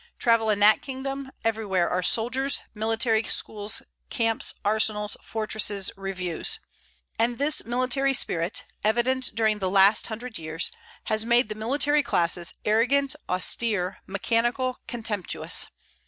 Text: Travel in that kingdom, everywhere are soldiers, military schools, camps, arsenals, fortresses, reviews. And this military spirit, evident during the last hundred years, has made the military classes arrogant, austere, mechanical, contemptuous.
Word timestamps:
Travel 0.17 0.49
in 0.49 0.59
that 0.61 0.81
kingdom, 0.81 1.31
everywhere 1.43 1.87
are 1.87 2.01
soldiers, 2.01 2.61
military 2.73 3.21
schools, 3.25 3.83
camps, 4.09 4.55
arsenals, 4.65 5.15
fortresses, 5.21 5.91
reviews. 5.95 6.59
And 7.19 7.37
this 7.37 7.63
military 7.65 8.15
spirit, 8.15 8.63
evident 8.83 9.35
during 9.35 9.59
the 9.59 9.69
last 9.69 10.07
hundred 10.07 10.39
years, 10.39 10.71
has 11.03 11.23
made 11.23 11.49
the 11.49 11.53
military 11.53 12.01
classes 12.01 12.55
arrogant, 12.65 13.15
austere, 13.29 13.99
mechanical, 14.07 14.79
contemptuous. 14.87 15.67